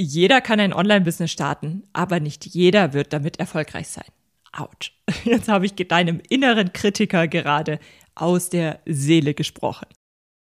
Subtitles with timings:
[0.00, 4.06] Jeder kann ein Online-Business starten, aber nicht jeder wird damit erfolgreich sein.
[4.52, 4.92] Autsch.
[5.24, 7.80] Jetzt habe ich deinem inneren Kritiker gerade
[8.14, 9.86] aus der Seele gesprochen.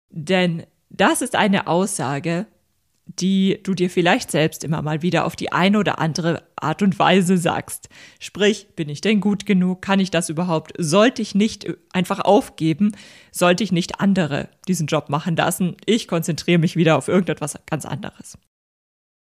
[0.10, 2.48] Denn das ist eine Aussage,
[3.06, 7.00] die du dir vielleicht selbst immer mal wieder auf die eine oder andere Art und
[7.00, 7.90] Weise sagst.
[8.20, 9.82] Sprich, bin ich denn gut genug?
[9.82, 10.74] Kann ich das überhaupt?
[10.78, 12.92] Sollte ich nicht einfach aufgeben?
[13.32, 15.78] Sollte ich nicht andere diesen Job machen lassen?
[15.86, 18.38] Ich konzentriere mich wieder auf irgendetwas ganz anderes.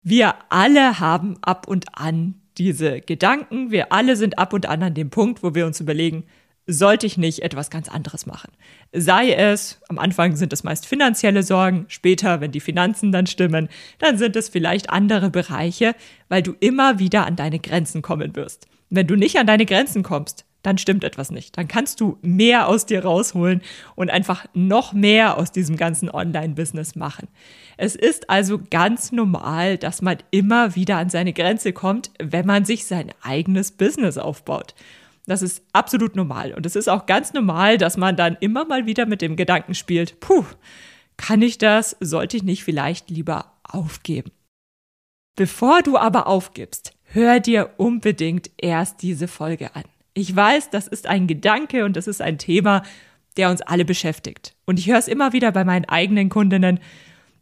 [0.02, 3.70] Wir alle haben ab und an diese Gedanken.
[3.70, 6.24] Wir alle sind ab und an an dem Punkt, wo wir uns überlegen,
[6.66, 8.52] sollte ich nicht etwas ganz anderes machen.
[8.92, 13.68] Sei es, am Anfang sind es meist finanzielle Sorgen, später, wenn die Finanzen dann stimmen,
[13.98, 15.94] dann sind es vielleicht andere Bereiche,
[16.28, 18.68] weil du immer wieder an deine Grenzen kommen wirst.
[18.88, 21.56] Wenn du nicht an deine Grenzen kommst, dann stimmt etwas nicht.
[21.56, 23.62] Dann kannst du mehr aus dir rausholen
[23.94, 27.28] und einfach noch mehr aus diesem ganzen Online-Business machen.
[27.76, 32.64] Es ist also ganz normal, dass man immer wieder an seine Grenze kommt, wenn man
[32.64, 34.74] sich sein eigenes Business aufbaut.
[35.26, 36.52] Das ist absolut normal.
[36.52, 39.74] Und es ist auch ganz normal, dass man dann immer mal wieder mit dem Gedanken
[39.74, 40.44] spielt, puh,
[41.16, 41.96] kann ich das?
[42.00, 44.32] Sollte ich nicht vielleicht lieber aufgeben?
[45.36, 49.84] Bevor du aber aufgibst, hör dir unbedingt erst diese Folge an.
[50.14, 52.82] Ich weiß, das ist ein Gedanke und das ist ein Thema,
[53.36, 54.54] der uns alle beschäftigt.
[54.66, 56.80] Und ich höre es immer wieder bei meinen eigenen Kundinnen,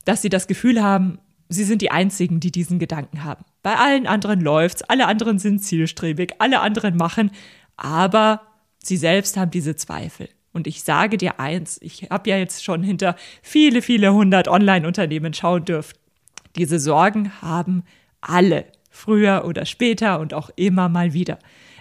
[0.04, 3.44] dass sie das Gefühl haben, sie sind die Einzigen, die diesen Gedanken haben.
[3.62, 7.30] Bei allen anderen läuft's, alle anderen sind zielstrebig, alle anderen machen,
[7.76, 8.42] aber
[8.82, 10.28] sie selbst haben diese Zweifel.
[10.52, 15.32] Und ich sage dir eins, ich habe ja jetzt schon hinter viele, viele hundert Online-Unternehmen
[15.34, 15.96] schauen dürfen.
[16.56, 17.84] Diese Sorgen haben
[18.20, 21.38] alle, früher oder später und auch immer mal wieder.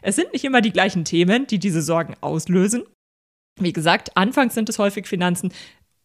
[0.07, 2.83] Es sind nicht immer die gleichen Themen, die diese Sorgen auslösen.
[3.59, 5.51] Wie gesagt, anfangs sind es häufig Finanzen,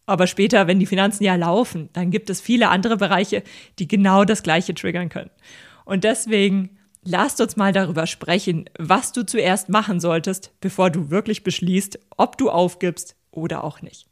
[0.07, 3.45] aber später, wenn die Finanzen ja laufen, dann gibt es viele andere Bereiche,
[3.79, 5.31] die genau das Gleiche triggern können.
[5.85, 11.43] Und deswegen Lasst uns mal darüber sprechen, was du zuerst machen solltest, bevor du wirklich
[11.43, 14.07] beschließt, ob du aufgibst oder auch nicht.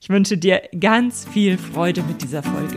[0.00, 2.76] Ich wünsche dir ganz viel Freude mit dieser Folge.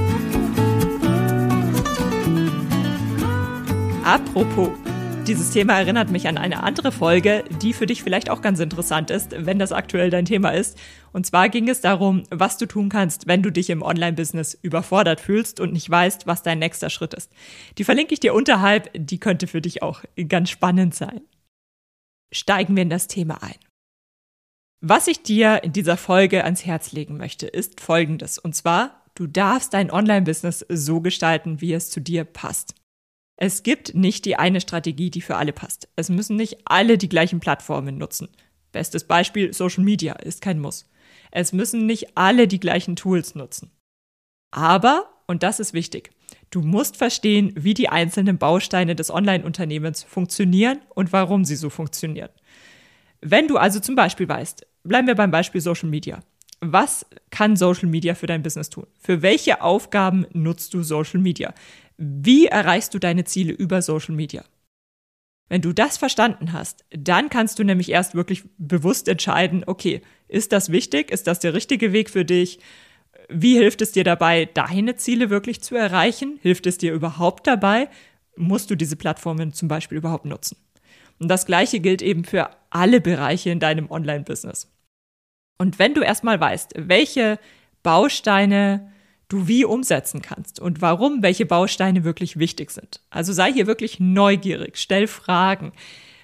[4.11, 4.67] Apropos
[5.25, 9.09] dieses Thema erinnert mich an eine andere Folge, die für dich vielleicht auch ganz interessant
[9.09, 10.77] ist, wenn das aktuell dein Thema ist.
[11.13, 15.21] Und zwar ging es darum, was du tun kannst, wenn du dich im Online-Business überfordert
[15.21, 17.31] fühlst und nicht weißt, was dein nächster Schritt ist.
[17.77, 21.21] Die verlinke ich dir unterhalb, die könnte für dich auch ganz spannend sein.
[22.33, 23.59] Steigen wir in das Thema ein.
[24.81, 28.39] Was ich dir in dieser Folge ans Herz legen möchte, ist folgendes.
[28.39, 32.75] Und zwar, du darfst dein Online-Business so gestalten, wie es zu dir passt.
[33.43, 35.89] Es gibt nicht die eine Strategie, die für alle passt.
[35.95, 38.29] Es müssen nicht alle die gleichen Plattformen nutzen.
[38.71, 40.87] Bestes Beispiel Social Media ist kein Muss.
[41.31, 43.71] Es müssen nicht alle die gleichen Tools nutzen.
[44.51, 46.11] Aber, und das ist wichtig,
[46.51, 52.29] du musst verstehen, wie die einzelnen Bausteine des Online-Unternehmens funktionieren und warum sie so funktionieren.
[53.21, 56.19] Wenn du also zum Beispiel weißt, bleiben wir beim Beispiel Social Media.
[56.63, 58.85] Was kann Social Media für dein Business tun?
[58.99, 61.55] Für welche Aufgaben nutzt du Social Media?
[61.97, 64.43] Wie erreichst du deine Ziele über Social Media?
[65.49, 70.53] Wenn du das verstanden hast, dann kannst du nämlich erst wirklich bewusst entscheiden, okay, ist
[70.53, 71.11] das wichtig?
[71.11, 72.59] Ist das der richtige Weg für dich?
[73.27, 76.39] Wie hilft es dir dabei, deine Ziele wirklich zu erreichen?
[76.41, 77.89] Hilft es dir überhaupt dabei?
[78.37, 80.55] Musst du diese Plattformen zum Beispiel überhaupt nutzen?
[81.19, 84.71] Und das Gleiche gilt eben für alle Bereiche in deinem Online-Business.
[85.57, 87.39] Und wenn du erstmal weißt, welche
[87.83, 88.91] Bausteine
[89.31, 93.01] du wie umsetzen kannst und warum welche Bausteine wirklich wichtig sind.
[93.09, 95.71] Also sei hier wirklich neugierig, stell Fragen,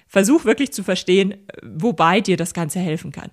[0.06, 3.30] versuch wirklich zu verstehen, wobei dir das Ganze helfen kann.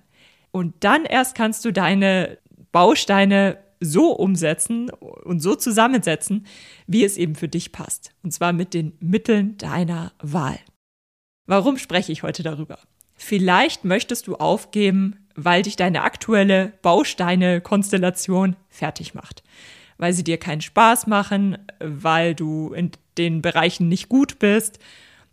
[0.50, 2.38] Und dann erst kannst du deine
[2.72, 6.46] Bausteine so umsetzen und so zusammensetzen,
[6.86, 8.14] wie es eben für dich passt.
[8.22, 10.58] Und zwar mit den Mitteln deiner Wahl.
[11.46, 12.78] Warum spreche ich heute darüber?
[13.14, 19.42] Vielleicht möchtest du aufgeben, weil dich deine aktuelle Bausteine-Konstellation fertig macht.
[19.98, 24.78] Weil sie dir keinen Spaß machen, weil du in den Bereichen nicht gut bist,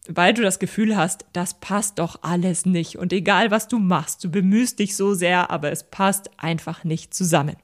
[0.08, 2.98] weil du das Gefühl hast, das passt doch alles nicht.
[2.98, 7.14] Und egal was du machst, du bemühst dich so sehr, aber es passt einfach nicht
[7.14, 7.56] zusammen.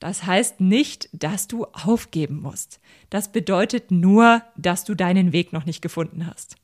[0.00, 2.80] Das heißt nicht, dass du aufgeben musst.
[3.10, 6.56] Das bedeutet nur, dass du deinen Weg noch nicht gefunden hast.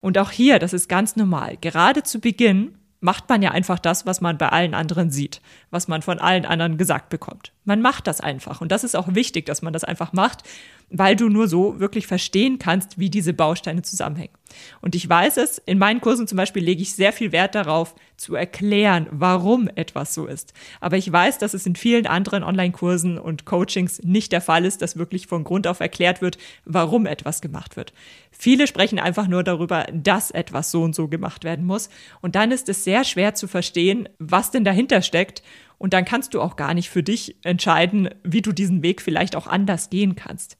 [0.00, 1.56] Und auch hier, das ist ganz normal.
[1.60, 5.88] Gerade zu Beginn macht man ja einfach das, was man bei allen anderen sieht, was
[5.88, 7.52] man von allen anderen gesagt bekommt.
[7.64, 8.60] Man macht das einfach.
[8.60, 10.44] Und das ist auch wichtig, dass man das einfach macht,
[10.88, 14.34] weil du nur so wirklich verstehen kannst, wie diese Bausteine zusammenhängen.
[14.82, 17.94] Und ich weiß es, in meinen Kursen zum Beispiel lege ich sehr viel Wert darauf,
[18.16, 20.52] zu erklären, warum etwas so ist.
[20.80, 24.80] Aber ich weiß, dass es in vielen anderen Online-Kursen und Coachings nicht der Fall ist,
[24.80, 27.92] dass wirklich von Grund auf erklärt wird, warum etwas gemacht wird.
[28.32, 31.90] Viele sprechen einfach nur darüber, dass etwas so und so gemacht werden muss.
[32.20, 35.42] Und dann ist es sehr schwer zu verstehen, was denn dahinter steckt
[35.82, 39.34] und dann kannst du auch gar nicht für dich entscheiden, wie du diesen Weg vielleicht
[39.34, 40.56] auch anders gehen kannst.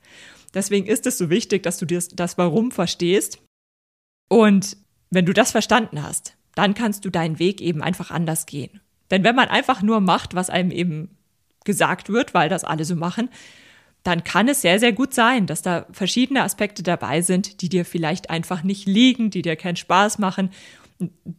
[0.52, 3.38] Deswegen ist es so wichtig, dass du das, das Warum verstehst.
[4.28, 4.76] Und
[5.10, 8.80] wenn du das verstanden hast, dann kannst du deinen Weg eben einfach anders gehen.
[9.12, 11.16] Denn wenn man einfach nur macht, was einem eben
[11.64, 13.30] gesagt wird, weil das alle so machen,
[14.02, 17.84] dann kann es sehr, sehr gut sein, dass da verschiedene Aspekte dabei sind, die dir
[17.84, 20.50] vielleicht einfach nicht liegen, die dir keinen Spaß machen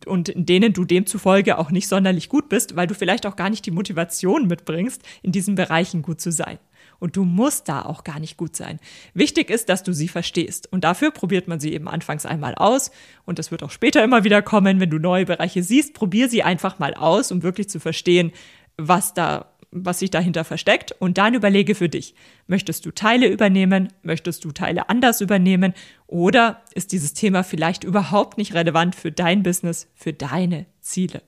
[0.05, 3.49] und in denen du demzufolge auch nicht sonderlich gut bist, weil du vielleicht auch gar
[3.49, 6.57] nicht die Motivation mitbringst, in diesen Bereichen gut zu sein.
[6.99, 8.79] Und du musst da auch gar nicht gut sein.
[9.13, 10.71] Wichtig ist, dass du sie verstehst.
[10.71, 12.91] Und dafür probiert man sie eben anfangs einmal aus.
[13.25, 15.93] Und das wird auch später immer wieder kommen, wenn du neue Bereiche siehst.
[15.93, 18.31] Probier sie einfach mal aus, um wirklich zu verstehen,
[18.77, 22.15] was da was sich dahinter versteckt und dann überlege für dich,
[22.47, 25.73] möchtest du Teile übernehmen, möchtest du Teile anders übernehmen
[26.07, 31.21] oder ist dieses Thema vielleicht überhaupt nicht relevant für dein Business, für deine Ziele?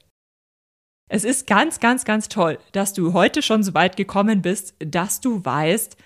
[1.07, 5.21] Es ist ganz, ganz, ganz toll, dass du heute schon so weit gekommen bist, dass
[5.21, 5.97] du weißt,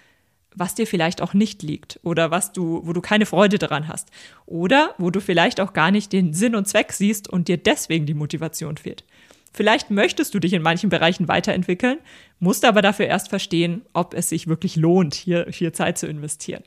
[0.55, 4.09] was dir vielleicht auch nicht liegt oder was du, wo du keine Freude daran hast
[4.45, 8.05] oder wo du vielleicht auch gar nicht den Sinn und Zweck siehst und dir deswegen
[8.05, 9.05] die Motivation fehlt.
[9.51, 11.99] Vielleicht möchtest du dich in manchen Bereichen weiterentwickeln,
[12.39, 16.63] musst aber dafür erst verstehen, ob es sich wirklich lohnt, hier, hier Zeit zu investieren.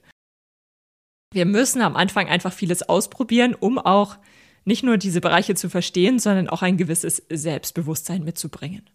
[1.32, 4.18] Wir müssen am Anfang einfach vieles ausprobieren, um auch
[4.64, 8.88] nicht nur diese Bereiche zu verstehen, sondern auch ein gewisses Selbstbewusstsein mitzubringen.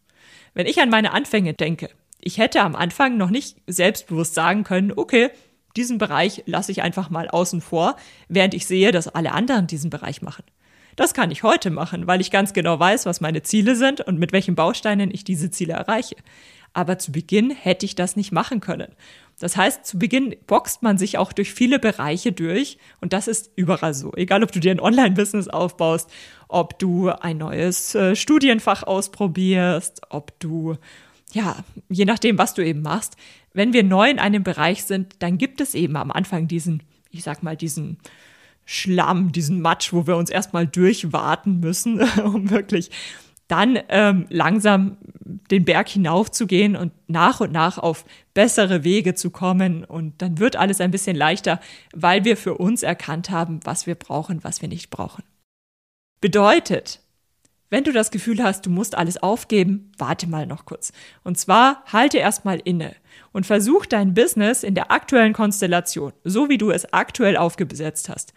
[0.54, 1.90] Wenn ich an meine Anfänge denke,
[2.22, 5.30] ich hätte am Anfang noch nicht selbstbewusst sagen können, okay,
[5.76, 7.96] diesen Bereich lasse ich einfach mal außen vor,
[8.28, 10.44] während ich sehe, dass alle anderen diesen Bereich machen.
[10.98, 14.18] Das kann ich heute machen, weil ich ganz genau weiß, was meine Ziele sind und
[14.18, 16.16] mit welchen Bausteinen ich diese Ziele erreiche.
[16.74, 18.92] Aber zu Beginn hätte ich das nicht machen können.
[19.40, 23.52] Das heißt, zu Beginn boxt man sich auch durch viele Bereiche durch und das ist
[23.56, 24.12] überall so.
[24.16, 26.10] Egal, ob du dir ein Online-Business aufbaust,
[26.48, 30.78] ob du ein neues äh, Studienfach ausprobierst, ob du,
[31.32, 31.58] ja,
[31.90, 33.18] je nachdem, was du eben machst.
[33.54, 37.22] Wenn wir neu in einem Bereich sind, dann gibt es eben am Anfang diesen, ich
[37.22, 38.00] sag mal, diesen
[38.70, 42.92] Schlamm, diesen Matsch, wo wir uns erstmal durchwarten müssen, um wirklich
[43.48, 44.98] dann ähm, langsam
[45.50, 48.04] den Berg hinaufzugehen und nach und nach auf
[48.34, 49.86] bessere Wege zu kommen.
[49.86, 51.62] Und dann wird alles ein bisschen leichter,
[51.96, 55.24] weil wir für uns erkannt haben, was wir brauchen, was wir nicht brauchen.
[56.20, 57.00] Bedeutet,
[57.70, 60.94] wenn du das Gefühl hast, du musst alles aufgeben, warte mal noch kurz.
[61.24, 62.96] Und zwar halte erstmal inne
[63.34, 68.34] und versuch dein Business in der aktuellen Konstellation, so wie du es aktuell aufgesetzt hast,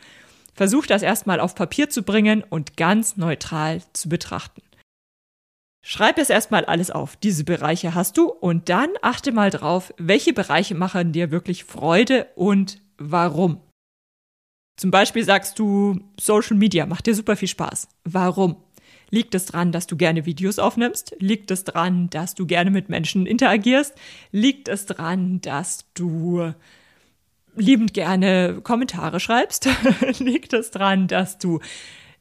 [0.60, 4.60] Versuch das erstmal auf Papier zu bringen und ganz neutral zu betrachten.
[5.82, 7.16] Schreib es erstmal alles auf.
[7.16, 12.26] Diese Bereiche hast du und dann achte mal drauf, welche Bereiche machen dir wirklich Freude
[12.34, 13.62] und warum.
[14.76, 17.88] Zum Beispiel sagst du, Social Media macht dir super viel Spaß.
[18.04, 18.56] Warum?
[19.10, 21.16] Liegt es daran, dass du gerne Videos aufnimmst?
[21.18, 23.94] Liegt es daran, dass du gerne mit Menschen interagierst?
[24.30, 26.54] Liegt es daran, dass du
[27.56, 29.68] liebend gerne Kommentare schreibst,
[30.18, 31.60] liegt es daran, dass du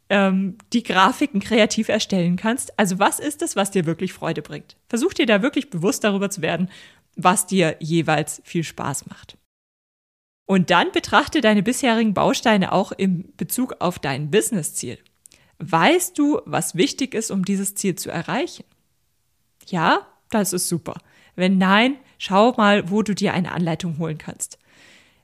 [0.09, 2.77] ähm, die Grafiken kreativ erstellen kannst.
[2.79, 4.75] Also was ist es, was dir wirklich Freude bringt?
[4.87, 6.69] Versuch dir da wirklich bewusst darüber zu werden,
[7.15, 9.37] was dir jeweils viel Spaß macht.
[10.45, 14.97] Und dann betrachte deine bisherigen Bausteine auch im Bezug auf dein Business-Ziel.
[15.59, 18.63] Weißt du, was wichtig ist, um dieses Ziel zu erreichen?
[19.67, 20.95] Ja, das ist super.
[21.35, 24.57] Wenn nein, schau mal, wo du dir eine Anleitung holen kannst.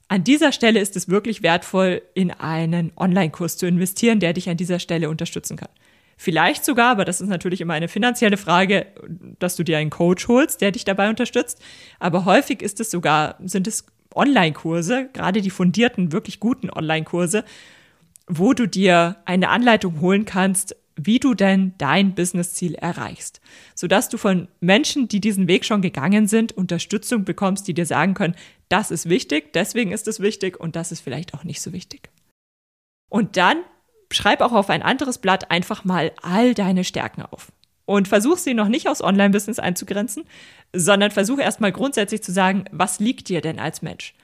[0.08, 4.58] An dieser Stelle ist es wirklich wertvoll, in einen Online-Kurs zu investieren, der dich an
[4.58, 5.70] dieser Stelle unterstützen kann.
[6.18, 8.86] Vielleicht sogar, aber das ist natürlich immer eine finanzielle Frage,
[9.40, 11.62] dass du dir einen Coach holst, der dich dabei unterstützt.
[12.00, 17.44] Aber häufig ist es sogar, sind es Online-Kurse, gerade die fundierten, wirklich guten Online-Kurse,
[18.28, 23.42] wo du dir eine Anleitung holen kannst, wie du denn dein Business-Ziel erreichst,
[23.76, 28.14] sodass du von Menschen, die diesen Weg schon gegangen sind, Unterstützung bekommst, die dir sagen
[28.14, 28.36] können,
[28.70, 32.10] das ist wichtig, deswegen ist es wichtig und das ist vielleicht auch nicht so wichtig.
[33.10, 33.58] Und dann
[34.12, 37.52] schreib auch auf ein anderes Blatt einfach mal all deine Stärken auf.
[37.86, 40.24] Und versuch sie noch nicht aufs Online-Business einzugrenzen,
[40.74, 44.16] sondern versuch erstmal grundsätzlich zu sagen, was liegt dir denn als Mensch?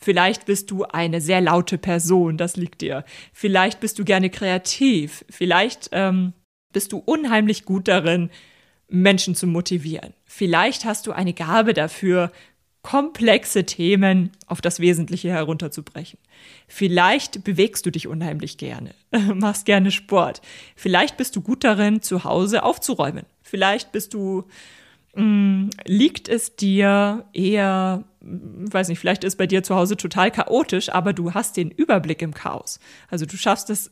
[0.00, 3.04] Vielleicht bist du eine sehr laute Person, das liegt dir.
[3.32, 5.24] Vielleicht bist du gerne kreativ.
[5.28, 6.32] Vielleicht ähm,
[6.72, 8.30] bist du unheimlich gut darin,
[8.88, 10.14] Menschen zu motivieren.
[10.24, 12.32] Vielleicht hast du eine Gabe dafür,
[12.82, 16.18] komplexe Themen auf das Wesentliche herunterzubrechen.
[16.66, 18.94] Vielleicht bewegst du dich unheimlich gerne,
[19.34, 20.40] machst gerne Sport.
[20.76, 23.26] Vielleicht bist du gut darin, zu Hause aufzuräumen.
[23.42, 24.44] Vielleicht bist du,
[25.86, 30.88] liegt es dir eher, mm, weiß nicht, vielleicht ist bei dir zu Hause total chaotisch,
[30.90, 32.78] aber du hast den Überblick im Chaos.
[33.08, 33.90] Also du schaffst es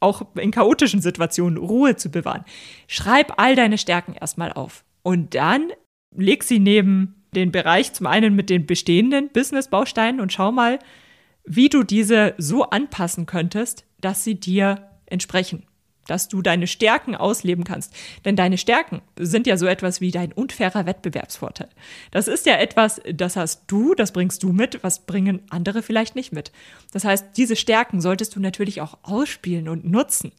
[0.00, 2.44] auch in chaotischen Situationen Ruhe zu bewahren.
[2.86, 5.70] Schreib all deine Stärken erstmal auf und dann
[6.16, 10.78] leg sie neben den Bereich zum einen mit den bestehenden Business-Bausteinen und schau mal,
[11.44, 15.64] wie du diese so anpassen könntest, dass sie dir entsprechen,
[16.08, 17.94] dass du deine Stärken ausleben kannst.
[18.24, 21.68] Denn deine Stärken sind ja so etwas wie dein unfairer Wettbewerbsvorteil.
[22.10, 26.16] Das ist ja etwas, das hast du, das bringst du mit, was bringen andere vielleicht
[26.16, 26.52] nicht mit.
[26.92, 30.32] Das heißt, diese Stärken solltest du natürlich auch ausspielen und nutzen.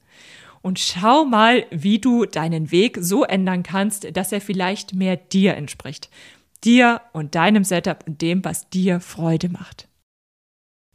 [0.61, 5.55] Und schau mal, wie du deinen Weg so ändern kannst, dass er vielleicht mehr dir
[5.55, 6.09] entspricht
[6.63, 9.88] dir und deinem Setup und dem, was dir Freude macht.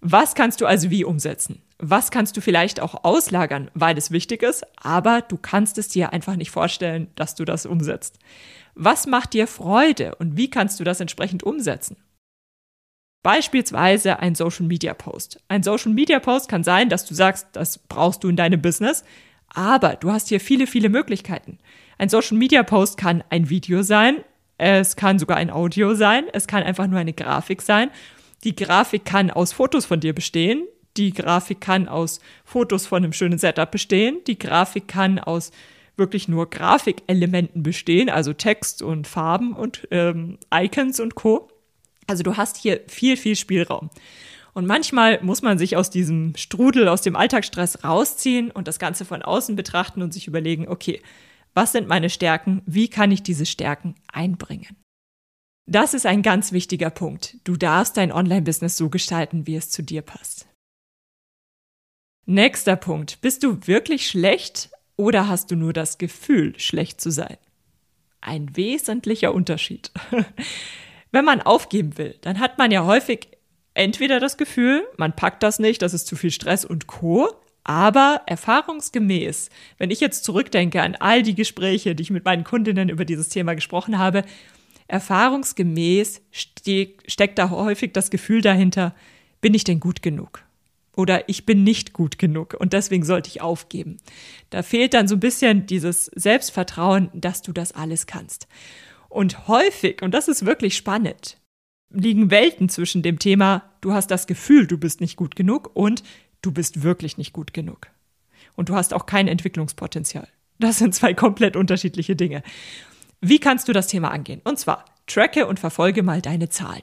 [0.06, 1.62] Was kannst du also wie umsetzen?
[1.78, 6.12] Was kannst du vielleicht auch auslagern, weil es wichtig ist, aber du kannst es dir
[6.12, 8.18] einfach nicht vorstellen, dass du das umsetzt?
[8.74, 11.96] Was macht dir Freude und wie kannst du das entsprechend umsetzen?
[13.22, 15.42] Beispielsweise ein Social Media Post.
[15.48, 19.04] Ein Social Media Post kann sein, dass du sagst, das brauchst du in deinem Business,
[19.48, 21.58] aber du hast hier viele, viele Möglichkeiten.
[21.96, 24.16] Ein Social Media Post kann ein Video sein,
[24.56, 26.26] es kann sogar ein Audio sein.
[26.32, 27.90] Es kann einfach nur eine Grafik sein.
[28.44, 30.66] Die Grafik kann aus Fotos von dir bestehen.
[30.96, 34.18] Die Grafik kann aus Fotos von einem schönen Setup bestehen.
[34.26, 35.50] Die Grafik kann aus
[35.96, 41.48] wirklich nur Grafikelementen bestehen, also Text und Farben und ähm, Icons und Co.
[42.06, 43.90] Also du hast hier viel, viel Spielraum.
[44.52, 49.04] Und manchmal muss man sich aus diesem Strudel, aus dem Alltagsstress rausziehen und das Ganze
[49.04, 51.00] von außen betrachten und sich überlegen, okay,
[51.54, 52.62] was sind meine Stärken?
[52.66, 54.76] Wie kann ich diese Stärken einbringen?
[55.66, 57.38] Das ist ein ganz wichtiger Punkt.
[57.44, 60.46] Du darfst dein Online-Business so gestalten, wie es zu dir passt.
[62.26, 63.20] Nächster Punkt.
[63.22, 67.38] Bist du wirklich schlecht oder hast du nur das Gefühl, schlecht zu sein?
[68.20, 69.90] Ein wesentlicher Unterschied.
[71.12, 73.28] Wenn man aufgeben will, dann hat man ja häufig
[73.74, 77.30] entweder das Gefühl, man packt das nicht, das ist zu viel Stress und Co.
[77.66, 82.90] Aber erfahrungsgemäß, wenn ich jetzt zurückdenke an all die Gespräche, die ich mit meinen Kundinnen
[82.90, 84.24] über dieses Thema gesprochen habe,
[84.94, 88.94] erfahrungsgemäß ste steckt da häufig das Gefühl dahinter,
[89.40, 90.44] bin ich denn gut genug?
[90.94, 93.96] Oder ich bin nicht gut genug und deswegen sollte ich aufgeben.
[94.50, 98.46] Da fehlt dann so ein bisschen dieses Selbstvertrauen, dass du das alles kannst.
[99.08, 101.38] Und häufig, und das ist wirklich spannend,
[101.90, 106.04] liegen Welten zwischen dem Thema, du hast das Gefühl, du bist nicht gut genug und
[106.40, 107.88] du bist wirklich nicht gut genug.
[108.54, 110.28] Und du hast auch kein Entwicklungspotenzial.
[110.60, 112.44] Das sind zwei komplett unterschiedliche Dinge.
[113.28, 114.40] Wie kannst du das Thema angehen?
[114.44, 116.82] Und zwar, tracke und verfolge mal deine Zahlen.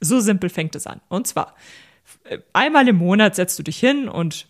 [0.00, 1.00] So simpel fängt es an.
[1.08, 1.54] Und zwar,
[2.52, 4.46] einmal im Monat setzt du dich hin und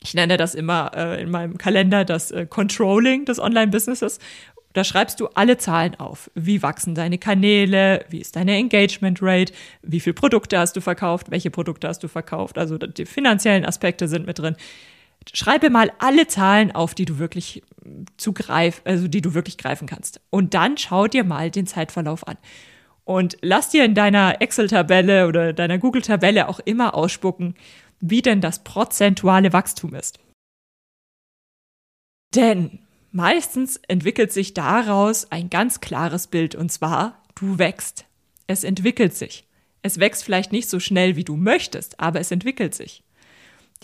[0.00, 4.20] ich nenne das immer äh, in meinem Kalender das äh, Controlling des Online-Businesses
[4.78, 6.30] da schreibst du alle Zahlen auf.
[6.34, 8.04] Wie wachsen deine Kanäle?
[8.10, 9.52] Wie ist deine Engagement Rate?
[9.82, 11.30] Wie viele Produkte hast du verkauft?
[11.30, 12.58] Welche Produkte hast du verkauft?
[12.58, 14.56] Also die finanziellen Aspekte sind mit drin.
[15.32, 17.62] Schreibe mal alle Zahlen auf, die du wirklich
[18.16, 20.20] zugreif, also die du wirklich greifen kannst.
[20.30, 22.36] Und dann schau dir mal den Zeitverlauf an.
[23.04, 27.54] Und lass dir in deiner Excel-Tabelle oder deiner Google-Tabelle auch immer ausspucken,
[28.00, 30.18] wie denn das prozentuale Wachstum ist.
[32.34, 32.80] Denn
[33.10, 38.04] Meistens entwickelt sich daraus ein ganz klares Bild und zwar, du wächst.
[38.46, 39.46] Es entwickelt sich.
[39.82, 43.02] Es wächst vielleicht nicht so schnell, wie du möchtest, aber es entwickelt sich.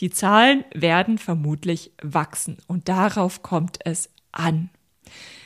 [0.01, 4.71] Die Zahlen werden vermutlich wachsen und darauf kommt es an.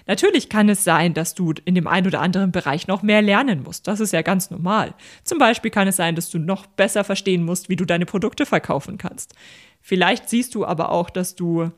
[0.07, 3.63] Natürlich kann es sein, dass du in dem einen oder anderen Bereich noch mehr lernen
[3.63, 3.87] musst.
[3.87, 4.95] Das ist ja ganz normal.
[5.23, 8.47] Zum Beispiel kann es sein, dass du noch besser verstehen musst, wie du deine Produkte
[8.47, 9.35] verkaufen kannst.
[9.83, 11.71] Vielleicht siehst du aber auch, dass du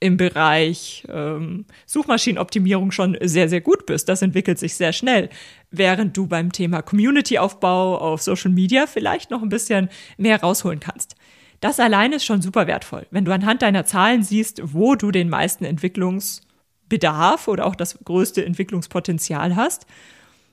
[0.00, 4.08] im Bereich ähm, Suchmaschinenoptimierung schon sehr, sehr gut bist.
[4.08, 5.28] Das entwickelt sich sehr schnell.
[5.72, 11.16] Während du beim Thema Community-Aufbau auf Social Media vielleicht noch ein bisschen mehr rausholen kannst.
[11.60, 13.06] Das allein ist schon super wertvoll.
[13.10, 18.44] Wenn du anhand deiner Zahlen siehst, wo du den meisten Entwicklungsbedarf oder auch das größte
[18.44, 19.86] Entwicklungspotenzial hast,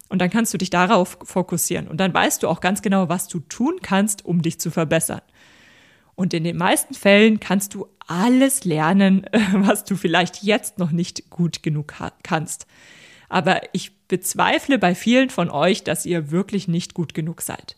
[0.10, 1.88] und dann kannst du dich darauf fokussieren.
[1.88, 5.22] Und dann weißt du auch ganz genau, was du tun kannst, um dich zu verbessern.
[6.16, 11.30] Und in den meisten Fällen kannst du alles lernen, was du vielleicht jetzt noch nicht
[11.30, 11.94] gut genug
[12.24, 12.68] kannst.
[13.30, 17.76] Aber ich bezweifle bei vielen von euch, dass ihr wirklich nicht gut genug seid.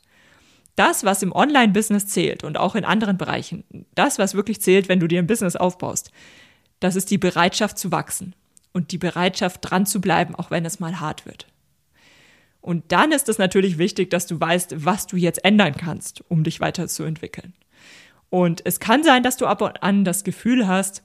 [0.78, 3.66] Das, was im Online-Business zählt und auch in anderen Bereichen,
[3.96, 6.12] das, was wirklich zählt, wenn du dir ein Business aufbaust,
[6.80, 8.36] das ist die Bereitschaft zu wachsen
[8.74, 11.48] und die Bereitschaft dran zu bleiben, auch wenn es mal hart wird.
[12.62, 16.44] Und dann ist es natürlich wichtig, dass du weißt, was du jetzt ändern kannst, um
[16.44, 17.54] dich weiterzuentwickeln.
[18.30, 21.02] Und es kann sein, dass du ab und an das Gefühl hast,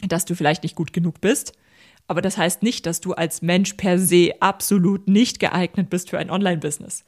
[0.00, 1.52] dass du vielleicht nicht gut genug bist.
[2.08, 6.18] Aber das heißt nicht, dass du als Mensch per se absolut nicht geeignet bist für
[6.18, 7.04] ein Online-Business.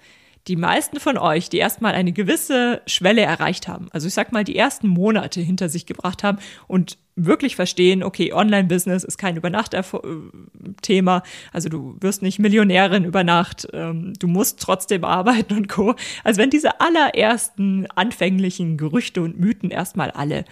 [0.48, 4.42] Die meisten von euch, die erstmal eine gewisse Schwelle erreicht haben, also ich sag mal,
[4.42, 11.22] die ersten Monate hinter sich gebracht haben und wirklich verstehen, okay, Online-Business ist kein Übernacht-Thema,
[11.52, 15.94] also du wirst nicht Millionärin über Nacht, ähm, du musst trotzdem arbeiten und Co.
[16.24, 20.44] Also wenn diese allerersten anfänglichen Gerüchte und Mythen erstmal alle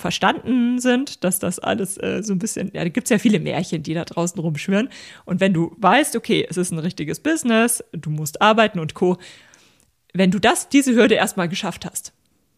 [0.00, 3.40] verstanden sind, dass das alles äh, so ein bisschen, ja, da gibt es ja viele
[3.40, 4.88] Märchen, die da draußen rumschwirren.
[5.24, 9.18] Und wenn du weißt, okay, es ist ein richtiges Business, du musst arbeiten und Co.,
[10.12, 12.12] wenn du das, diese Hürde erstmal geschafft hast,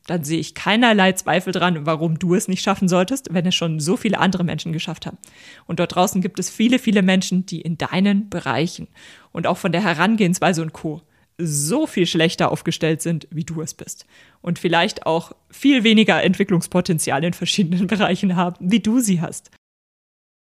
[0.07, 3.79] dann sehe ich keinerlei Zweifel dran, warum du es nicht schaffen solltest, wenn es schon
[3.79, 5.19] so viele andere Menschen geschafft haben.
[5.67, 8.89] Und dort draußen gibt es viele, viele Menschen, die in deinen Bereichen
[9.33, 11.03] und auch von der Herangehensweise und Co.
[11.45, 14.07] so viel schlechter aufgestellt sind, wie du es bist.
[14.41, 19.51] Und vielleicht auch viel weniger Entwicklungspotenzial in verschiedenen Bereichen haben, wie du sie hast.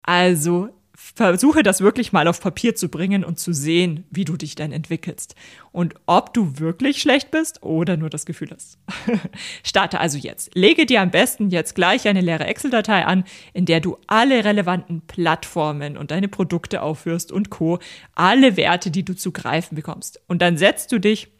[0.03, 4.55] Also versuche das wirklich mal auf Papier zu bringen und zu sehen, wie du dich
[4.55, 5.35] dann entwickelst
[5.71, 8.77] und ob du wirklich schlecht bist oder nur das Gefühl hast.
[9.63, 10.55] Starte also jetzt.
[10.55, 15.01] Lege dir am besten jetzt gleich eine leere Excel-Datei an, in der du alle relevanten
[15.01, 17.79] Plattformen und deine Produkte aufführst und Co.
[18.13, 20.21] Alle Werte, die du zu greifen bekommst.
[20.27, 21.35] Und dann setzt du dich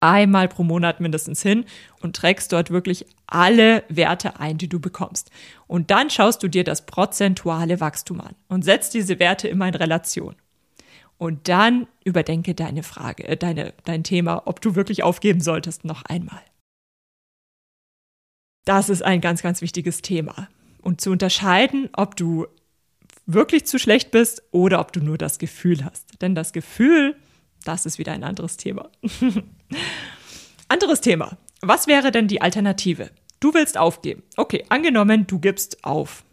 [0.00, 1.64] einmal pro Monat mindestens hin
[2.00, 5.30] und trägst dort wirklich alle Werte ein, die du bekommst.
[5.66, 9.74] Und dann schaust du dir das prozentuale Wachstum an und setzt diese Werte immer in
[9.74, 10.34] Relation.
[11.18, 16.02] Und dann überdenke deine Frage, äh, deine, dein Thema, ob du wirklich aufgeben solltest, noch
[16.04, 16.40] einmal.
[18.64, 20.48] Das ist ein ganz, ganz wichtiges Thema.
[20.80, 22.46] Und zu unterscheiden, ob du
[23.26, 26.22] wirklich zu schlecht bist oder ob du nur das Gefühl hast.
[26.22, 27.16] Denn das Gefühl,
[27.64, 28.90] das ist wieder ein anderes Thema.
[30.68, 31.36] anderes Thema.
[31.60, 33.10] Was wäre denn die Alternative?
[33.40, 34.22] Du willst aufgeben.
[34.36, 36.24] Okay, angenommen, du gibst auf.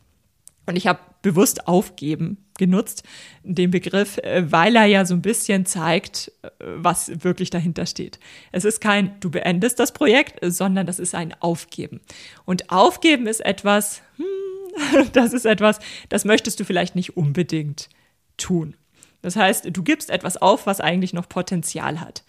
[0.66, 3.04] Und ich habe bewusst aufgeben genutzt,
[3.44, 8.20] den Begriff, äh, weil er ja so ein bisschen zeigt, äh, was wirklich dahinter steht.
[8.52, 12.02] Es ist kein, du beendest das Projekt, sondern das ist ein Aufgeben.
[12.46, 17.90] Und Aufgeben ist etwas, hm, das ist etwas, das möchtest du vielleicht nicht unbedingt
[18.38, 18.76] tun.
[19.22, 22.24] Das heißt, du gibst etwas auf, was eigentlich noch Potenzial hat.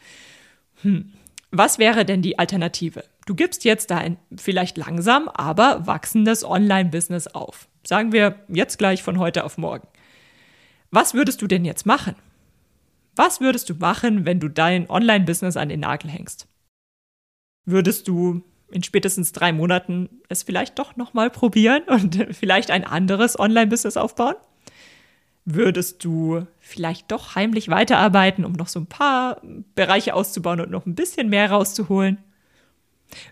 [0.82, 1.12] Hm.
[1.50, 3.04] Was wäre denn die Alternative?
[3.26, 7.68] Du gibst jetzt da ein vielleicht langsam, aber wachsendes Online-Business auf.
[7.86, 9.88] Sagen wir jetzt gleich von heute auf morgen.
[10.90, 12.14] Was würdest du denn jetzt machen?
[13.16, 16.46] Was würdest du machen, wenn du dein Online-Business an den Nagel hängst?
[17.64, 23.38] Würdest du in spätestens drei Monaten es vielleicht doch nochmal probieren und vielleicht ein anderes
[23.38, 24.36] Online-Business aufbauen?
[25.50, 29.40] Würdest du vielleicht doch heimlich weiterarbeiten, um noch so ein paar
[29.74, 32.18] Bereiche auszubauen und noch ein bisschen mehr rauszuholen?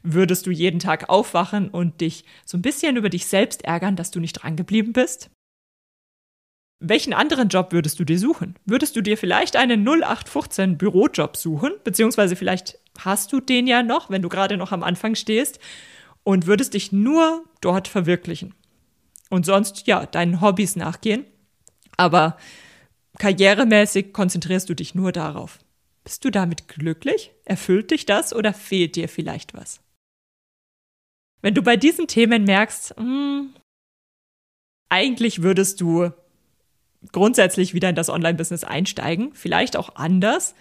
[0.02, 4.12] Würdest du jeden Tag aufwachen und dich so ein bisschen über dich selbst ärgern, dass
[4.12, 5.28] du nicht drangeblieben bist?
[6.80, 8.54] Welchen anderen Job würdest du dir suchen?
[8.64, 11.72] Würdest du dir vielleicht einen 0815 Bürojob suchen?
[11.84, 15.60] Beziehungsweise vielleicht hast du den ja noch, wenn du gerade noch am Anfang stehst
[16.22, 18.54] und würdest dich nur dort verwirklichen.
[19.28, 21.26] Und sonst, ja, deinen Hobbys nachgehen
[21.96, 22.36] aber
[23.18, 25.58] karrieremäßig konzentrierst du dich nur darauf.
[26.04, 27.32] Bist du damit glücklich?
[27.44, 29.80] Erfüllt dich das oder fehlt dir vielleicht was?
[31.42, 33.54] Wenn du bei diesen Themen merkst, mh, hm,
[34.88, 36.10] eigentlich würdest du
[37.12, 40.54] grundsätzlich wieder in das Online-Business einsteigen, vielleicht auch anders,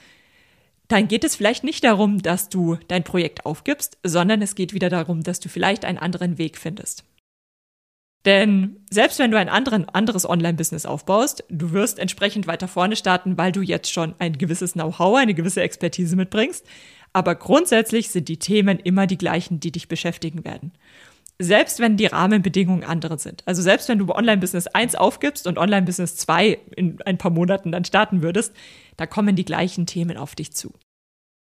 [0.87, 4.89] dann geht es vielleicht nicht darum, dass du dein Projekt aufgibst, sondern es geht wieder
[4.89, 7.03] darum, dass du vielleicht einen anderen Weg findest.
[8.25, 13.37] Denn selbst wenn du ein anderen, anderes Online-Business aufbaust, du wirst entsprechend weiter vorne starten,
[13.37, 16.65] weil du jetzt schon ein gewisses Know-how, eine gewisse Expertise mitbringst.
[17.13, 20.71] Aber grundsätzlich sind die Themen immer die gleichen, die dich beschäftigen werden.
[21.37, 23.43] Selbst wenn die Rahmenbedingungen andere sind.
[23.45, 27.83] Also selbst wenn du Online-Business 1 aufgibst und Online-Business 2 in ein paar Monaten dann
[27.83, 28.53] starten würdest,
[28.95, 30.73] da kommen die gleichen Themen auf dich zu.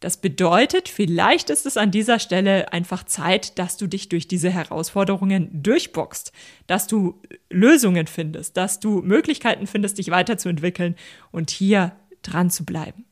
[0.05, 4.51] Das bedeutet, vielleicht ist es an dieser Stelle einfach Zeit, dass du dich durch diese
[4.51, 6.31] Herausforderungen durchboxst,
[6.67, 10.97] dass du Lösungen findest, dass du Möglichkeiten findest, dich weiterzuentwickeln
[11.33, 13.07] und hier dran zu bleiben.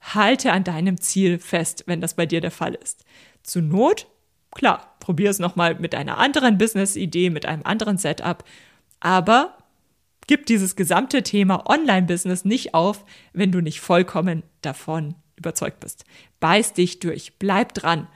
[0.00, 3.04] Halte an deinem Ziel fest, wenn das bei dir der Fall ist.
[3.42, 4.06] Zur Not,
[4.52, 8.44] klar, probier es nochmal mit einer anderen Business-Idee, mit einem anderen Setup.
[9.00, 9.58] Aber
[10.28, 16.04] gib dieses gesamte Thema Online-Business nicht auf, wenn du nicht vollkommen davon überzeugt bist.
[16.38, 18.06] Beiß dich durch, bleib dran.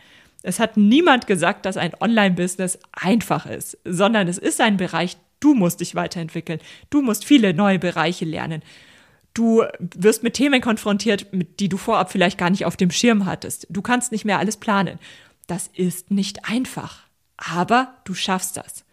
[0.43, 5.55] Es hat niemand gesagt, dass ein Online-Business einfach ist, sondern es ist ein Bereich, du
[5.55, 6.61] musst dich weiterentwickeln.
[6.91, 8.63] Du musst viele neue Bereiche lernen.
[9.33, 11.27] Du wirst mit Themen konfrontiert,
[11.59, 13.67] die du vorab vielleicht gar nicht auf dem Schirm hattest.
[13.69, 14.99] Du kannst nicht mehr alles planen.
[15.47, 17.05] Das ist nicht einfach.
[17.37, 18.85] Aber du schaffst das.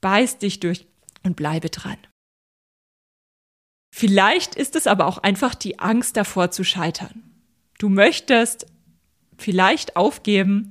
[0.00, 0.86] Beiß dich durch
[1.24, 1.96] und bleibe dran.
[3.94, 7.31] Vielleicht ist es aber auch einfach die Angst davor zu scheitern.
[7.82, 8.66] Du möchtest
[9.36, 10.70] vielleicht aufgeben,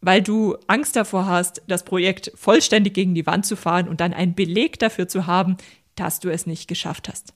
[0.00, 4.14] weil du Angst davor hast, das Projekt vollständig gegen die Wand zu fahren und dann
[4.14, 5.56] einen Beleg dafür zu haben,
[5.96, 7.34] dass du es nicht geschafft hast.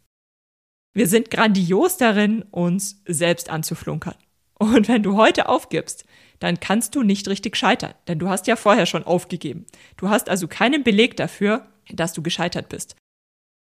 [0.95, 4.15] Wir sind grandios darin, uns selbst anzuflunkern.
[4.55, 6.05] Und wenn du heute aufgibst,
[6.39, 9.67] dann kannst du nicht richtig scheitern, denn du hast ja vorher schon aufgegeben.
[9.97, 12.95] Du hast also keinen Beleg dafür, dass du gescheitert bist.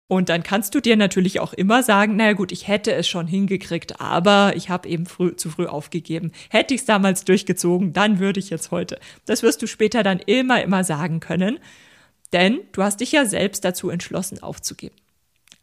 [0.08, 3.26] Und dann kannst du dir natürlich auch immer sagen, naja gut, ich hätte es schon
[3.26, 6.30] hingekriegt, aber ich habe eben früh, zu früh aufgegeben.
[6.48, 9.00] Hätte ich es damals durchgezogen, dann würde ich jetzt heute.
[9.24, 11.58] Das wirst du später dann immer, immer sagen können,
[12.32, 14.94] denn du hast dich ja selbst dazu entschlossen aufzugeben.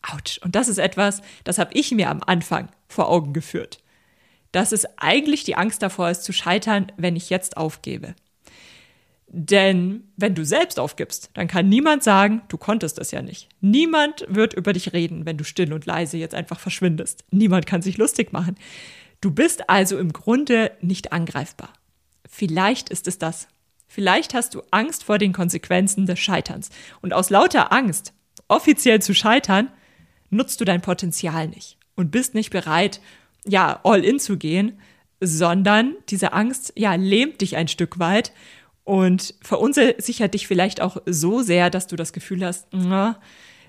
[0.02, 0.40] Autsch.
[0.40, 3.80] Und das ist etwas, das habe ich mir am Anfang vor Augen geführt.
[4.52, 8.14] Dass es eigentlich die Angst davor ist zu scheitern, wenn ich jetzt aufgebe.
[9.36, 13.50] Denn wenn du selbst aufgibst, dann kann niemand sagen, du konntest das ja nicht.
[13.62, 17.26] Niemand wird über dich reden, wenn du still und leise jetzt einfach verschwindest.
[17.32, 18.56] Niemand kann sich lustig machen.
[19.22, 21.74] Du bist also im Grunde nicht angreifbar.
[22.30, 23.48] Vielleicht ist es das.
[23.88, 26.70] Vielleicht hast du Angst vor den Konsequenzen des Scheiterns.
[27.02, 28.14] Und aus lauter Angst,
[28.48, 29.70] offiziell zu scheitern,
[30.30, 33.02] nutzt du dein Potenzial nicht und bist nicht bereit,
[33.46, 34.80] ja, all in zu gehen,
[35.20, 38.32] sondern diese Angst, ja, lähmt dich ein Stück weit
[38.84, 43.20] und verunsichert dich vielleicht auch so sehr, dass du das Gefühl hast, na,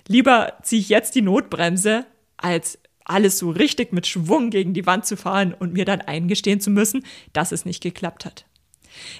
[0.07, 2.05] lieber ziehe ich jetzt die Notbremse,
[2.37, 6.59] als alles so richtig mit Schwung gegen die Wand zu fahren und mir dann eingestehen
[6.59, 8.45] zu müssen, dass es nicht geklappt hat.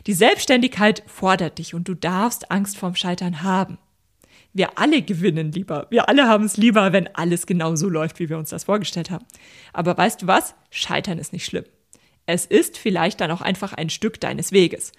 [0.08, 3.78] Die Selbstständigkeit fordert dich und du darfst Angst vorm Scheitern haben.
[4.54, 5.88] Wir alle gewinnen lieber.
[5.90, 9.12] Wir alle haben es lieber, wenn alles genau so läuft, wie wir uns das vorgestellt
[9.12, 9.26] haben.
[9.74, 10.56] Aber weißt du was?
[10.70, 11.66] Scheitern ist nicht schlimm.
[12.26, 14.94] Es ist vielleicht dann auch einfach ein Stück deines Weges.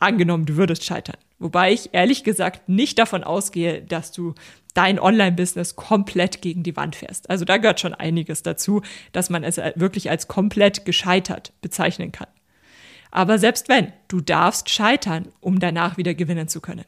[0.00, 1.16] Angenommen, du würdest scheitern.
[1.38, 4.34] Wobei ich ehrlich gesagt nicht davon ausgehe, dass du
[4.74, 7.30] dein Online-Business komplett gegen die Wand fährst.
[7.30, 8.82] Also da gehört schon einiges dazu,
[9.12, 12.28] dass man es wirklich als komplett gescheitert bezeichnen kann.
[13.10, 16.84] Aber selbst wenn, du darfst scheitern, um danach wieder gewinnen zu können.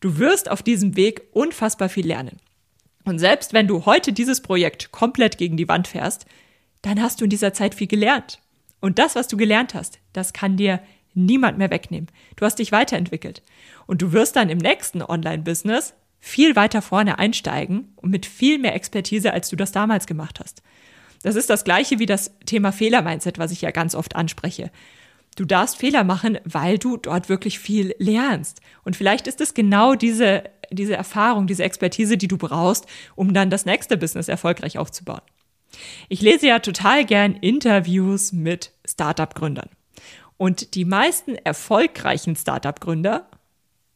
[0.00, 2.38] Du wirst auf diesem Weg unfassbar viel lernen.
[3.04, 6.26] Und selbst wenn du heute dieses Projekt komplett gegen die Wand fährst,
[6.82, 8.40] dann hast du in dieser Zeit viel gelernt.
[8.80, 10.80] Und das, was du gelernt hast, das kann dir
[11.14, 12.08] niemand mehr wegnehmen.
[12.36, 13.42] Du hast dich weiterentwickelt.
[13.86, 18.74] Und du wirst dann im nächsten Online-Business viel weiter vorne einsteigen und mit viel mehr
[18.74, 20.62] Expertise, als du das damals gemacht hast.
[21.22, 24.70] Das ist das gleiche wie das Thema Fehler-Mindset, was ich ja ganz oft anspreche.
[25.36, 28.60] Du darfst Fehler machen, weil du dort wirklich viel lernst.
[28.84, 33.50] Und vielleicht ist es genau diese, diese Erfahrung, diese Expertise, die du brauchst, um dann
[33.50, 35.22] das nächste Business erfolgreich aufzubauen.
[36.08, 39.70] Ich lese ja total gern Interviews mit Startup-Gründern.
[40.42, 43.28] Und die meisten erfolgreichen Startup-Gründer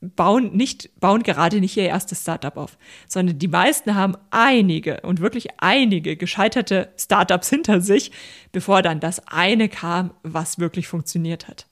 [0.01, 2.79] bauen nicht, bauen gerade nicht ihr erstes Startup auf,
[3.09, 8.13] sondern die meisten haben einige und wirklich einige gescheiterte Startups hinter sich,
[8.53, 11.67] bevor dann das eine kam, was wirklich funktioniert hat.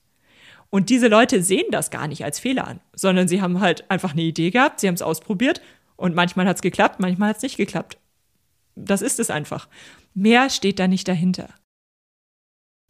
[0.69, 4.11] Und diese Leute sehen das gar nicht als Fehler an, sondern sie haben halt einfach
[4.11, 5.61] eine Idee gehabt, sie haben es ausprobiert
[5.95, 7.97] und manchmal hat es geklappt, manchmal hat es nicht geklappt.
[8.75, 9.69] Das ist es einfach.
[10.13, 11.47] Mehr steht da nicht dahinter.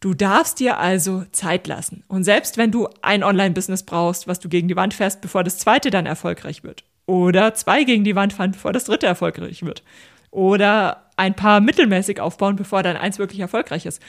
[0.05, 2.03] Du darfst dir also Zeit lassen.
[2.07, 5.57] Und selbst wenn du ein Online-Business brauchst, was du gegen die Wand fährst, bevor das
[5.57, 6.83] zweite dann erfolgreich wird.
[7.07, 9.81] Oder zwei gegen die Wand fahren, bevor das dritte erfolgreich wird.
[10.29, 13.99] Oder ein paar mittelmäßig aufbauen, bevor dann eins wirklich erfolgreich ist.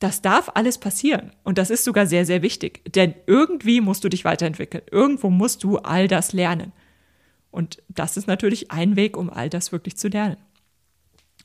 [0.00, 1.30] Das darf alles passieren.
[1.44, 2.82] Und das ist sogar sehr, sehr wichtig.
[2.92, 4.82] Denn irgendwie musst du dich weiterentwickeln.
[4.90, 6.72] Irgendwo musst du all das lernen.
[7.52, 10.38] Und das ist natürlich ein Weg, um all das wirklich zu lernen.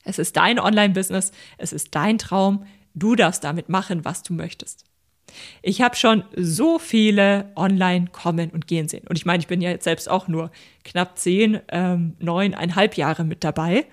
[0.02, 4.84] Es ist dein Online-Business, es ist dein Traum, Du darfst damit machen, was du möchtest.
[5.62, 9.06] Ich habe schon so viele online kommen und gehen sehen.
[9.08, 10.50] Und ich meine, ich bin ja jetzt selbst auch nur
[10.84, 13.86] knapp zehn, ähm, neuneinhalb Jahre mit dabei.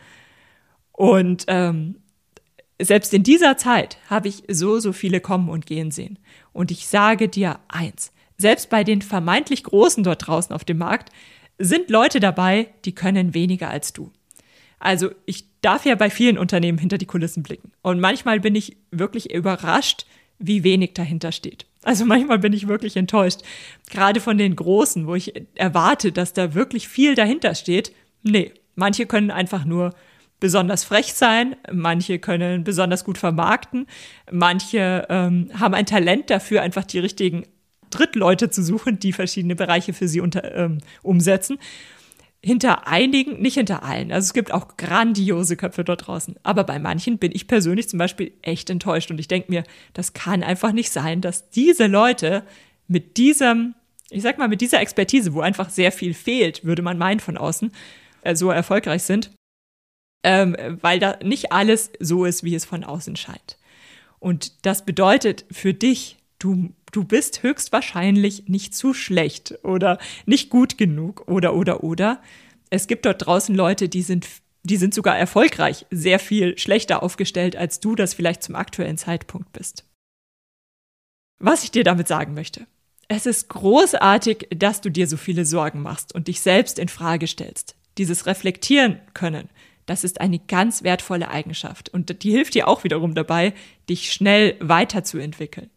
[0.91, 1.95] Und ähm,
[2.79, 6.19] selbst in dieser Zeit habe ich so, so viele kommen und gehen sehen.
[6.53, 11.09] Und ich sage dir eins, selbst bei den vermeintlich Großen dort draußen auf dem Markt
[11.57, 14.11] sind Leute dabei, die können weniger als du.
[14.81, 17.71] Also ich darf ja bei vielen Unternehmen hinter die Kulissen blicken.
[17.83, 20.05] Und manchmal bin ich wirklich überrascht,
[20.39, 21.67] wie wenig dahinter steht.
[21.83, 23.41] Also manchmal bin ich wirklich enttäuscht.
[23.89, 27.93] Gerade von den Großen, wo ich erwarte, dass da wirklich viel dahinter steht.
[28.23, 29.93] Nee, manche können einfach nur
[30.39, 33.85] besonders frech sein, manche können besonders gut vermarkten,
[34.31, 37.43] manche ähm, haben ein Talent dafür, einfach die richtigen
[37.91, 41.59] Drittleute zu suchen, die verschiedene Bereiche für sie unter, ähm, umsetzen.
[42.43, 44.11] Hinter einigen, nicht hinter allen.
[44.11, 46.35] Also es gibt auch grandiose Köpfe dort draußen.
[46.43, 49.11] Aber bei manchen bin ich persönlich zum Beispiel echt enttäuscht.
[49.11, 52.43] Und ich denke mir, das kann einfach nicht sein, dass diese Leute
[52.87, 53.75] mit diesem,
[54.09, 57.37] ich sag mal, mit dieser Expertise, wo einfach sehr viel fehlt, würde man meinen von
[57.37, 57.71] außen,
[58.23, 59.31] äh, so erfolgreich sind
[60.23, 63.57] ähm, weil da nicht alles so ist, wie es von außen scheint.
[64.19, 70.77] Und das bedeutet für dich, du, du bist höchstwahrscheinlich nicht zu schlecht oder nicht gut
[70.77, 72.21] genug oder, oder, oder.
[72.69, 74.27] Es gibt dort draußen Leute, die sind,
[74.63, 79.51] die sind sogar erfolgreich, sehr viel schlechter aufgestellt, als du das vielleicht zum aktuellen Zeitpunkt
[79.53, 79.85] bist.
[81.39, 82.67] Was ich dir damit sagen möchte.
[83.07, 87.27] Es ist großartig, dass du dir so viele Sorgen machst und dich selbst in Frage
[87.27, 87.75] stellst.
[87.97, 89.49] Dieses Reflektieren können,
[89.85, 93.53] das ist eine ganz wertvolle Eigenschaft und die hilft dir auch wiederum dabei,
[93.89, 95.69] dich schnell weiterzuentwickeln.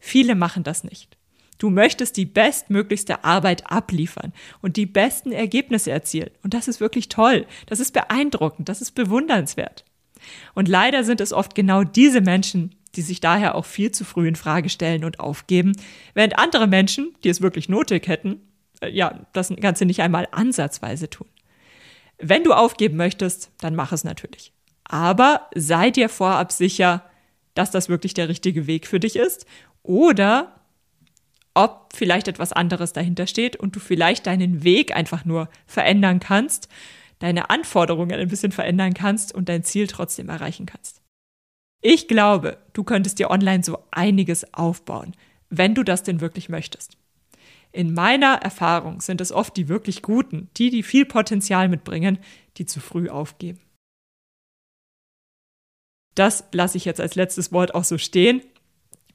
[0.00, 1.16] Viele machen das nicht.
[1.58, 4.32] Du möchtest die bestmöglichste Arbeit abliefern
[4.62, 6.30] und die besten Ergebnisse erzielen.
[6.42, 7.46] Und das ist wirklich toll.
[7.66, 8.68] Das ist beeindruckend.
[8.70, 9.84] Das ist bewundernswert.
[10.54, 14.26] Und leider sind es oft genau diese Menschen, die sich daher auch viel zu früh
[14.26, 15.72] in Frage stellen und aufgeben,
[16.14, 18.40] während andere Menschen, die es wirklich nötig hätten,
[18.80, 21.28] äh, ja, das Ganze nicht einmal ansatzweise tun.
[22.18, 24.52] Wenn du aufgeben möchtest, dann mach es natürlich.
[24.84, 27.04] Aber sei dir vorab sicher,
[27.54, 29.46] dass das wirklich der richtige Weg für dich ist
[29.82, 30.60] oder
[31.54, 36.68] ob vielleicht etwas anderes dahinter steht und du vielleicht deinen Weg einfach nur verändern kannst,
[37.18, 41.02] deine Anforderungen ein bisschen verändern kannst und dein Ziel trotzdem erreichen kannst.
[41.82, 45.14] Ich glaube, du könntest dir online so einiges aufbauen,
[45.48, 46.96] wenn du das denn wirklich möchtest.
[47.72, 52.18] In meiner Erfahrung sind es oft die wirklich Guten, die, die viel Potenzial mitbringen,
[52.56, 53.60] die zu früh aufgeben.
[56.14, 58.42] Das lasse ich jetzt als letztes Wort auch so stehen.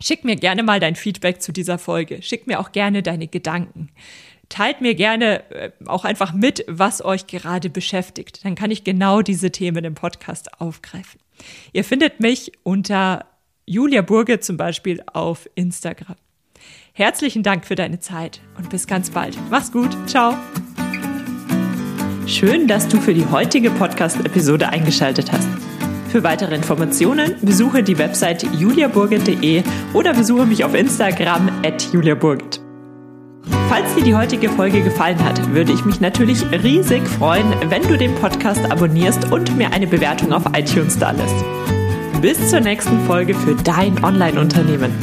[0.01, 2.21] Schick mir gerne mal dein Feedback zu dieser Folge.
[2.21, 3.89] Schick mir auch gerne deine Gedanken.
[4.49, 8.45] Teilt mir gerne äh, auch einfach mit, was euch gerade beschäftigt.
[8.45, 11.19] Dann kann ich genau diese Themen im Podcast aufgreifen.
[11.73, 13.25] Ihr findet mich unter
[13.65, 16.15] Julia Burge zum Beispiel auf Instagram.
[16.93, 19.37] Herzlichen Dank für deine Zeit und bis ganz bald.
[19.49, 19.97] Mach's gut.
[20.07, 20.37] Ciao.
[22.27, 25.74] Schön, dass du für die heutige Podcast-Episode eingeschaltet hast.
[26.15, 32.61] Für weitere Informationen besuche die Website juliaburgit.de oder besuche mich auf Instagram at juliaburgit.
[33.67, 37.97] Falls dir die heutige Folge gefallen hat, würde ich mich natürlich riesig freuen, wenn du
[37.97, 41.43] den Podcast abonnierst und mir eine Bewertung auf iTunes da lässt.
[42.21, 44.93] Bis zur nächsten Folge für dein Online-Unternehmen.